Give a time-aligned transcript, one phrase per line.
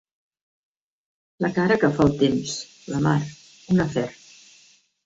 [1.47, 2.57] La cara que fa el temps,
[2.95, 3.17] la mar,
[3.77, 4.09] un afer.